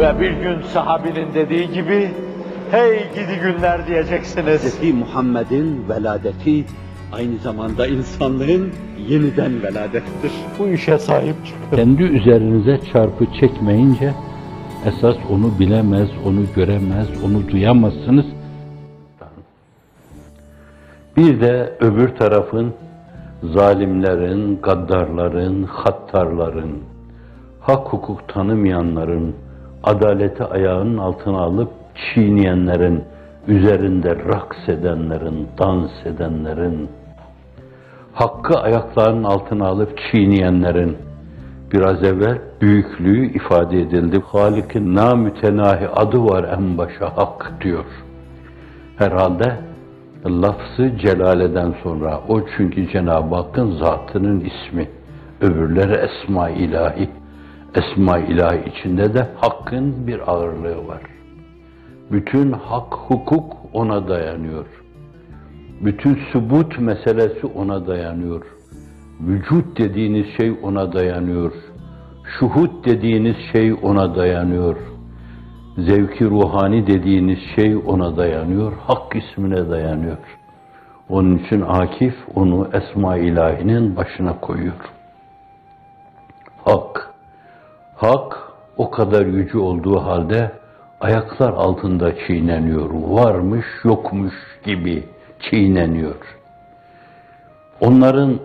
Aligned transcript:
Ve 0.00 0.20
bir 0.20 0.30
gün 0.30 0.62
sahabinin 0.62 1.34
dediği 1.34 1.72
gibi, 1.72 2.10
hey 2.70 2.98
gidi 3.14 3.40
günler 3.42 3.86
diyeceksiniz. 3.86 4.80
Hz. 4.80 4.94
Muhammed'in 4.94 5.88
veladeti 5.88 6.64
aynı 7.12 7.38
zamanda 7.38 7.86
insanlığın 7.86 8.70
yeniden 9.08 9.62
veladettir. 9.62 10.32
Bu 10.58 10.68
işe 10.68 10.98
sahip 10.98 11.34
çıkın. 11.46 11.76
Kendi 11.76 12.02
üzerinize 12.02 12.80
çarpı 12.92 13.26
çekmeyince 13.40 14.14
esas 14.86 15.16
onu 15.30 15.58
bilemez, 15.58 16.08
onu 16.26 16.40
göremez, 16.56 17.08
onu 17.24 17.48
duyamazsınız. 17.48 18.26
Bir 21.16 21.40
de 21.40 21.76
öbür 21.80 22.08
tarafın 22.08 22.74
zalimlerin, 23.42 24.58
gaddarların, 24.62 25.62
hattarların, 25.62 26.78
hak 27.60 27.88
hukuk 27.88 28.28
tanımayanların, 28.28 29.34
adaleti 29.84 30.44
ayağının 30.44 30.98
altına 30.98 31.38
alıp 31.38 31.70
çiğneyenlerin, 31.94 33.04
üzerinde 33.48 34.16
raks 34.16 34.68
edenlerin, 34.68 35.48
dans 35.58 36.06
edenlerin, 36.06 36.88
hakkı 38.12 38.60
ayaklarının 38.60 39.24
altına 39.24 39.66
alıp 39.66 39.98
çiğneyenlerin, 39.98 40.96
biraz 41.72 42.04
evvel 42.04 42.38
büyüklüğü 42.60 43.32
ifade 43.32 43.80
edildi. 43.80 44.22
Halik'in 44.26 44.94
namütenahi 44.94 45.88
adı 45.88 46.24
var 46.24 46.44
en 46.58 46.78
başa 46.78 47.16
hak 47.16 47.52
diyor. 47.60 47.84
Herhalde 48.96 49.56
lafzı 50.26 50.98
celaleden 50.98 51.74
sonra 51.82 52.20
o 52.28 52.40
çünkü 52.56 52.92
Cenab-ı 52.92 53.34
Hakk'ın 53.34 53.70
zatının 53.70 54.40
ismi. 54.40 54.88
Öbürleri 55.40 55.92
esma 55.92 56.50
ilahi. 56.50 57.08
Esma 57.74 58.18
ilahi 58.18 58.70
içinde 58.70 59.14
de 59.14 59.28
hakkın 59.36 60.06
bir 60.06 60.32
ağırlığı 60.32 60.88
var. 60.88 61.02
Bütün 62.12 62.52
hak, 62.52 62.94
hukuk 62.94 63.56
ona 63.72 64.08
dayanıyor. 64.08 64.66
Bütün 65.80 66.18
subut 66.32 66.78
meselesi 66.78 67.46
ona 67.46 67.86
dayanıyor. 67.86 68.46
Vücut 69.20 69.78
dediğiniz 69.78 70.26
şey 70.40 70.58
ona 70.62 70.92
dayanıyor. 70.92 71.52
Şuhut 72.38 72.86
dediğiniz 72.86 73.36
şey 73.52 73.72
ona 73.82 74.16
dayanıyor. 74.16 74.76
Zevki 75.78 76.24
ruhani 76.24 76.86
dediğiniz 76.86 77.38
şey 77.56 77.76
ona 77.76 78.16
dayanıyor. 78.16 78.72
Hak 78.86 79.16
ismine 79.16 79.70
dayanıyor. 79.70 80.18
Onun 81.08 81.38
için 81.38 81.60
Akif 81.60 82.14
onu 82.34 82.68
Esma 82.72 83.16
ilahinin 83.16 83.96
başına 83.96 84.40
koyuyor. 84.40 84.92
Hak. 86.64 87.09
Hak 88.00 88.52
o 88.76 88.90
kadar 88.90 89.26
yüce 89.26 89.58
olduğu 89.58 90.00
halde 90.00 90.52
ayaklar 91.00 91.52
altında 91.52 92.12
çiğneniyor. 92.26 92.90
Varmış 92.92 93.66
yokmuş 93.84 94.34
gibi 94.64 95.04
çiğneniyor. 95.40 96.36
Onların 97.80 98.38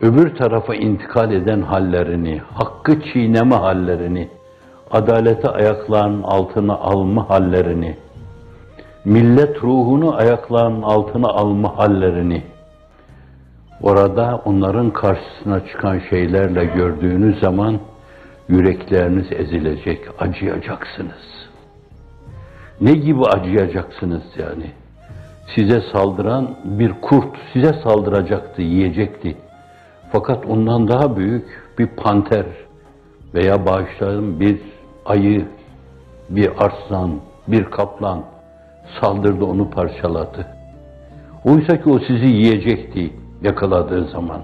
öbür 0.00 0.36
tarafa 0.36 0.74
intikal 0.74 1.32
eden 1.32 1.62
hallerini, 1.62 2.38
hakkı 2.54 3.00
çiğneme 3.00 3.54
hallerini, 3.56 4.28
adaleti 4.90 5.48
ayaklarının 5.48 6.22
altına 6.22 6.74
alma 6.74 7.30
hallerini, 7.30 7.96
millet 9.04 9.62
ruhunu 9.62 10.16
ayaklarının 10.16 10.82
altına 10.82 11.28
alma 11.28 11.78
hallerini, 11.78 12.42
orada 13.82 14.42
onların 14.44 14.90
karşısına 14.90 15.66
çıkan 15.66 16.00
şeylerle 16.10 16.64
gördüğünüz 16.64 17.40
zaman 17.40 17.80
yürekleriniz 18.48 19.32
ezilecek, 19.32 20.00
acıyacaksınız. 20.18 21.48
Ne 22.80 22.92
gibi 22.92 23.22
acıyacaksınız 23.24 24.22
yani? 24.38 24.70
Size 25.54 25.80
saldıran 25.92 26.56
bir 26.64 26.92
kurt 26.92 27.36
size 27.52 27.72
saldıracaktı, 27.84 28.62
yiyecekti. 28.62 29.36
Fakat 30.12 30.46
ondan 30.46 30.88
daha 30.88 31.16
büyük 31.16 31.46
bir 31.78 31.86
panter 31.86 32.46
veya 33.34 33.66
bağışlayalım 33.66 34.40
bir 34.40 34.60
ayı, 35.06 35.48
bir 36.30 36.50
arslan, 36.58 37.20
bir 37.48 37.64
kaplan 37.64 38.24
saldırdı 39.00 39.44
onu 39.44 39.70
parçaladı. 39.70 40.46
Oysa 41.44 41.82
ki 41.82 41.90
o 41.90 41.98
sizi 41.98 42.26
yiyecekti 42.26 43.14
yakaladığı 43.42 44.08
zaman. 44.08 44.42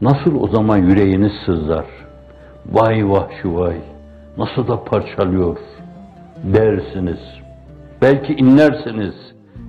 Nasıl 0.00 0.40
o 0.40 0.48
zaman 0.48 0.78
yüreğiniz 0.78 1.32
sızlar? 1.46 1.84
Vay 2.72 3.10
vahşi 3.10 3.54
vay, 3.54 3.76
nasıl 4.38 4.68
da 4.68 4.84
parçalıyor 4.84 5.56
dersiniz. 6.44 7.18
Belki 8.02 8.34
inlersiniz, 8.34 9.14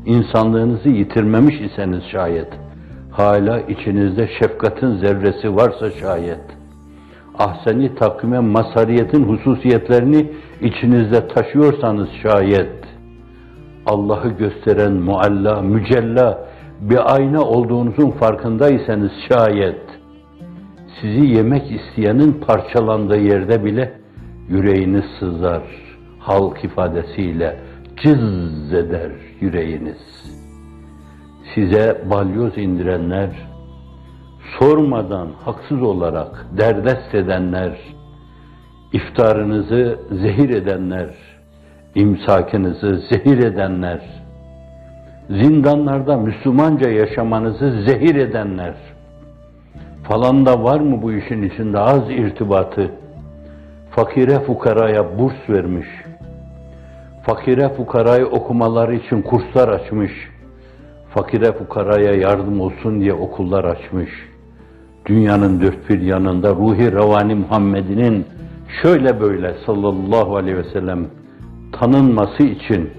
insanlığınızı 0.05 0.89
yitirmemiş 0.89 1.55
iseniz 1.61 2.03
şayet. 2.11 2.47
Hala 3.11 3.59
içinizde 3.59 4.29
şefkatin 4.39 4.97
zerresi 4.97 5.55
varsa 5.55 5.91
şayet. 5.91 6.41
Ahseni 7.39 7.95
takvime 7.95 8.39
masariyetin 8.39 9.23
hususiyetlerini 9.23 10.31
içinizde 10.61 11.27
taşıyorsanız 11.27 12.09
şayet. 12.23 12.85
Allah'ı 13.85 14.29
gösteren 14.29 14.93
mualla, 14.93 15.61
mücella 15.61 16.47
bir 16.81 17.15
ayna 17.15 17.41
olduğunuzun 17.41 18.11
farkındaysanız 18.11 19.11
şayet 19.29 19.84
sizi 21.01 21.25
yemek 21.25 21.71
isteyenin 21.71 22.31
parçalandığı 22.33 23.19
yerde 23.19 23.65
bile 23.65 23.93
yüreğiniz 24.49 25.05
sızar. 25.19 25.63
Halk 26.19 26.63
ifadesiyle 26.63 27.59
cız 28.03 28.73
eder 28.73 29.11
yüreğiniz. 29.41 29.97
Size 31.55 32.01
balyoz 32.09 32.57
indirenler, 32.57 33.29
sormadan 34.59 35.27
haksız 35.45 35.81
olarak 35.81 36.45
derdest 36.57 37.15
edenler, 37.15 37.77
iftarınızı 38.93 39.99
zehir 40.11 40.49
edenler, 40.49 41.09
imsakınızı 41.95 43.01
zehir 43.09 43.37
edenler, 43.37 44.01
zindanlarda 45.29 46.17
Müslümanca 46.17 46.89
yaşamanızı 46.89 47.83
zehir 47.87 48.15
edenler, 48.15 48.75
falan 50.07 50.45
da 50.45 50.63
var 50.63 50.79
mı 50.79 51.01
bu 51.01 51.13
işin 51.13 51.43
içinde 51.43 51.79
az 51.79 52.09
irtibatı? 52.09 52.91
Fakire 53.91 54.39
fukaraya 54.39 55.19
burs 55.19 55.49
vermiş. 55.49 55.87
Fakire 57.23 57.69
fukarayı 57.69 58.25
okumaları 58.25 58.95
için 58.95 59.21
kurslar 59.21 59.67
açmış. 59.67 60.11
Fakire 61.13 61.51
fukaraya 61.51 62.13
yardım 62.13 62.61
olsun 62.61 63.01
diye 63.01 63.13
okullar 63.13 63.63
açmış. 63.63 64.09
Dünyanın 65.05 65.61
dört 65.61 65.89
bir 65.89 66.01
yanında 66.01 66.49
ruhi 66.49 66.91
revani 66.91 67.35
Muhammed'inin 67.35 68.25
şöyle 68.81 69.21
böyle 69.21 69.55
sallallahu 69.65 70.35
aleyhi 70.35 70.57
ve 70.57 70.63
sellem 70.73 71.07
tanınması 71.71 72.43
için 72.43 72.89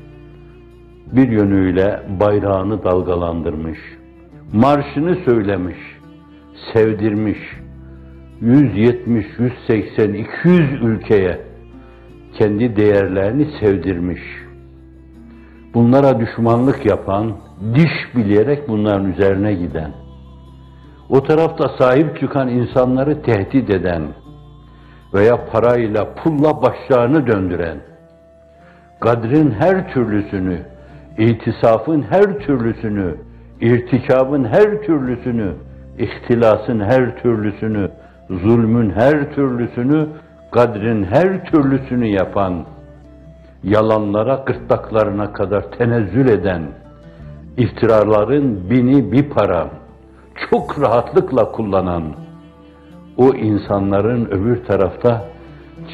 bir 1.12 1.28
yönüyle 1.28 2.02
bayrağını 2.20 2.84
dalgalandırmış. 2.84 3.78
Marşını 4.52 5.16
söylemiş 5.24 5.95
sevdirmiş. 6.72 7.38
170, 8.40 9.26
180, 9.38 10.14
200 10.14 10.82
ülkeye 10.82 11.40
kendi 12.38 12.76
değerlerini 12.76 13.48
sevdirmiş. 13.60 14.20
Bunlara 15.74 16.20
düşmanlık 16.20 16.86
yapan, 16.86 17.32
diş 17.74 18.16
bileyerek 18.16 18.68
bunların 18.68 19.12
üzerine 19.12 19.54
giden, 19.54 19.92
o 21.08 21.22
tarafta 21.22 21.68
sahip 21.78 22.20
çıkan 22.20 22.48
insanları 22.48 23.22
tehdit 23.22 23.70
eden 23.70 24.02
veya 25.14 25.46
parayla, 25.52 26.14
pulla 26.14 26.62
başlarını 26.62 27.26
döndüren, 27.26 27.78
kadrin 29.00 29.50
her 29.50 29.92
türlüsünü, 29.92 30.58
itisafın 31.18 32.02
her 32.02 32.38
türlüsünü, 32.38 33.14
irtikabın 33.60 34.44
her 34.44 34.82
türlüsünü, 34.82 35.54
ihtilasın 35.98 36.80
her 36.80 37.22
türlüsünü, 37.22 37.90
zulmün 38.30 38.90
her 38.90 39.34
türlüsünü, 39.34 40.08
kadrin 40.52 41.04
her 41.04 41.44
türlüsünü 41.44 42.06
yapan, 42.06 42.64
yalanlara 43.64 44.34
gırtlaklarına 44.46 45.32
kadar 45.32 45.62
tenezzül 45.70 46.28
eden, 46.28 46.62
iftiraların 47.56 48.70
bini 48.70 49.12
bir 49.12 49.30
para, 49.30 49.70
çok 50.50 50.80
rahatlıkla 50.80 51.52
kullanan, 51.52 52.02
o 53.16 53.34
insanların 53.34 54.26
öbür 54.26 54.64
tarafta 54.64 55.24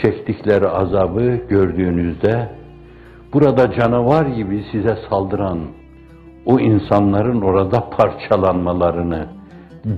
çektikleri 0.02 0.69
azabı 0.69 1.38
gördüğünüzde, 1.49 2.49
burada 3.32 3.72
canavar 3.72 4.26
gibi 4.26 4.64
size 4.72 4.99
saldıran, 5.10 5.58
o 6.46 6.60
insanların 6.60 7.40
orada 7.40 7.90
parçalanmalarını, 7.90 9.26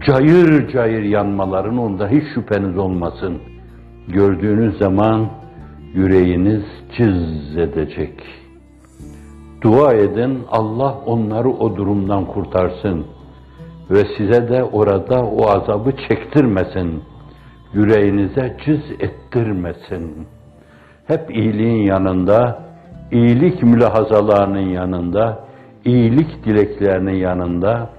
cayır 0.07 0.73
cayır 0.73 1.03
yanmaların 1.03 1.79
onda 1.79 2.09
hiç 2.09 2.25
şüpheniz 2.35 2.79
olmasın. 2.79 3.39
Gördüğünüz 4.09 4.79
zaman 4.79 5.29
yüreğiniz 5.95 6.63
cız 6.99 7.57
edecek. 7.57 8.23
Dua 9.63 9.93
edin 9.93 10.39
Allah 10.51 10.99
onları 11.07 11.49
o 11.49 11.77
durumdan 11.77 12.25
kurtarsın 12.25 13.07
ve 13.91 14.03
size 14.19 14.49
de 14.49 14.65
orada 14.65 15.23
o 15.25 15.49
azabı 15.49 15.93
çektirmesin. 16.09 17.03
Yüreğinize 17.75 18.57
cız 18.67 18.83
ettirmesin. 19.01 20.27
Hep 21.07 21.37
iyiliğin 21.37 21.83
yanında, 21.83 22.63
iyilik 23.13 23.63
mülahazalarının 23.63 24.69
yanında, 24.69 25.45
iyilik 25.85 26.45
dileklerinin 26.45 27.17
yanında, 27.17 27.91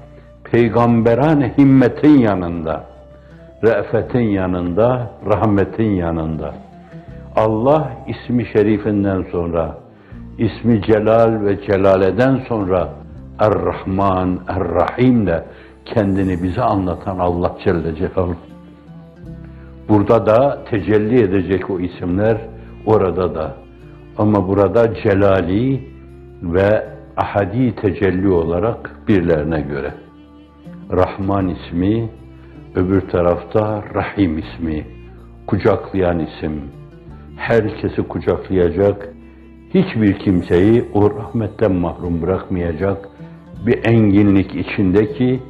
peygamberane 0.52 1.54
himmetin 1.58 2.20
yanında, 2.20 2.84
re'fetin 3.64 4.20
yanında, 4.20 5.12
rahmetin 5.26 5.92
yanında. 5.92 6.54
Allah 7.36 7.92
ismi 8.08 8.46
şerifinden 8.46 9.26
sonra, 9.32 9.78
ismi 10.38 10.82
celal 10.82 11.46
ve 11.46 11.62
celaleden 11.62 12.42
sonra 12.48 12.90
Er-Rahman, 13.40 14.40
Er-Rahim 14.48 15.28
de 15.28 15.46
kendini 15.86 16.44
bize 16.44 16.62
anlatan 16.62 17.20
Allah 17.20 17.56
Celle 17.64 17.96
Celaluhu. 17.96 18.36
Burada 19.90 20.26
da 20.26 20.64
tecelli 20.70 21.22
edecek 21.22 21.70
o 21.70 21.80
isimler, 21.80 22.38
orada 22.86 23.36
da. 23.36 23.54
Ama 24.18 24.48
burada 24.48 24.96
celali 24.96 25.90
ve 26.44 26.86
ahadi 27.18 27.76
tecelli 27.76 28.30
olarak 28.30 28.92
birlerine 29.08 29.62
göre. 29.62 29.94
Rahman 30.92 31.48
ismi, 31.48 32.10
öbür 32.76 33.10
tarafta 33.10 33.84
Rahim 33.94 34.38
ismi, 34.38 34.88
kucaklayan 35.48 36.20
isim. 36.20 36.62
Herkesi 37.36 38.02
kucaklayacak, 38.08 39.10
hiçbir 39.74 40.20
kimseyi 40.20 40.86
o 40.94 41.12
rahmetten 41.16 41.76
mahrum 41.76 42.22
bırakmayacak 42.22 43.10
bir 43.66 43.90
enginlik 43.90 44.56
içindeki 44.56 45.44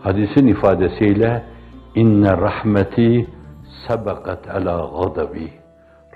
hadisin 0.00 0.46
ifadesiyle 0.46 1.42
inne 1.94 2.30
rahmeti 2.30 3.26
sebekat 3.88 4.48
ala 4.48 4.90
gadabi. 5.02 5.50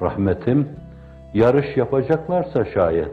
Rahmetim 0.02 0.68
yarış 1.34 1.76
yapacaklarsa 1.76 2.64
şayet 2.74 3.12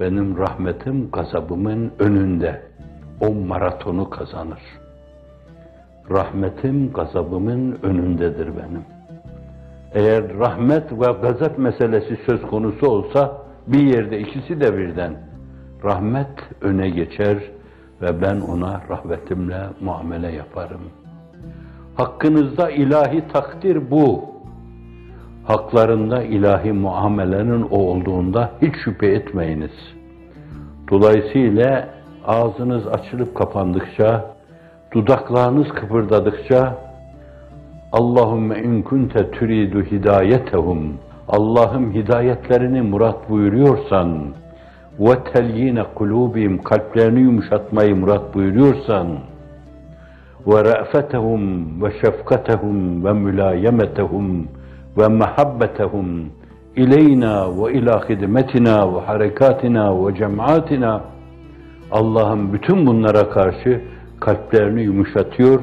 benim 0.00 0.38
rahmetim 0.38 1.10
gazabımın 1.10 1.92
önünde. 1.98 2.62
O 3.20 3.34
maratonu 3.34 4.10
kazanır. 4.10 4.83
Rahmetim 6.10 6.92
gazabımın 6.92 7.78
önündedir 7.82 8.46
benim. 8.46 8.84
Eğer 9.94 10.38
rahmet 10.38 10.92
ve 10.92 11.12
gazap 11.22 11.58
meselesi 11.58 12.18
söz 12.26 12.42
konusu 12.42 12.86
olsa 12.86 13.42
bir 13.66 13.80
yerde 13.80 14.18
ikisi 14.20 14.60
de 14.60 14.78
birden 14.78 15.12
rahmet 15.84 16.28
öne 16.60 16.90
geçer 16.90 17.38
ve 18.02 18.22
ben 18.22 18.40
ona 18.40 18.80
rahmetimle 18.88 19.60
muamele 19.80 20.32
yaparım. 20.32 20.80
Hakkınızda 21.94 22.70
ilahi 22.70 23.28
takdir 23.32 23.90
bu. 23.90 24.24
Haklarında 25.44 26.22
ilahi 26.22 26.72
muamelenin 26.72 27.62
o 27.62 27.78
olduğunda 27.78 28.50
hiç 28.62 28.74
şüphe 28.84 29.06
etmeyiniz. 29.06 29.94
Dolayısıyla 30.90 31.88
ağzınız 32.26 32.86
açılıp 32.86 33.34
kapandıkça, 33.34 34.34
dudaklarınız 34.94 35.68
kıpırdadıkça 35.68 36.78
Allahümme 37.92 38.58
in 38.62 38.82
kunte 38.82 39.30
turidu 39.30 39.82
hidayetehum. 39.82 40.94
Allah'ım 41.28 41.92
hidayetlerini 41.92 42.82
murat 42.82 43.30
buyuruyorsan 43.30 44.24
ve 44.98 45.24
telyine 45.32 45.84
kulubim 45.94 46.62
kalplerini 46.62 47.20
yumuşatmayı 47.20 47.96
murat 47.96 48.34
buyuruyorsan 48.34 49.06
ve 50.46 50.64
ra'fetehum 50.64 51.82
ve 51.82 51.92
şefkatehum 52.00 53.04
ve 53.04 53.12
mülayemetehum 53.12 54.48
ve 54.98 55.08
mehabbetehum 55.08 56.06
ileyna 56.76 57.64
ve 57.64 57.72
ila 57.72 58.08
hidmetina 58.08 58.94
ve 58.94 59.00
harekatina 59.00 60.06
ve 60.06 60.14
cemaatina. 60.14 61.00
Allah'ım 61.90 62.52
bütün 62.52 62.86
bunlara 62.86 63.30
karşı 63.30 63.80
kalplerini 64.24 64.82
yumuşatıyor, 64.82 65.60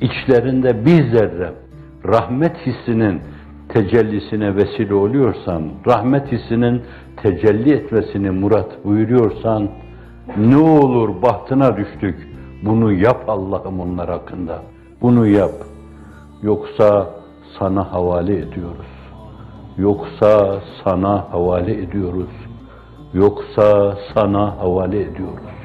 içlerinde 0.00 0.86
bir 0.86 1.10
zerre 1.10 1.52
rahmet 2.04 2.56
hissinin 2.66 3.20
tecellisine 3.68 4.56
vesile 4.56 4.94
oluyorsan, 4.94 5.62
rahmet 5.86 6.32
hissinin 6.32 6.82
tecelli 7.22 7.72
etmesini 7.72 8.30
murat 8.30 8.84
buyuruyorsan, 8.84 9.68
ne 10.36 10.56
olur 10.56 11.22
bahtına 11.22 11.76
düştük, 11.76 12.28
bunu 12.62 12.92
yap 12.92 13.24
Allah'ım 13.28 13.80
onlar 13.80 14.08
hakkında, 14.08 14.62
bunu 15.02 15.26
yap. 15.26 15.52
Yoksa 16.42 17.10
sana 17.58 17.92
havale 17.92 18.36
ediyoruz. 18.38 18.86
Yoksa 19.78 20.60
sana 20.84 21.32
havale 21.32 21.82
ediyoruz. 21.82 22.30
Yoksa 23.14 23.96
sana 24.14 24.58
havale 24.58 25.00
ediyoruz. 25.00 25.55